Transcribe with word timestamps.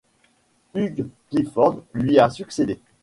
Hugh 0.73 1.09
Clifford 1.29 1.83
lui 1.93 2.17
a 2.17 2.27
succédé. 2.31 2.79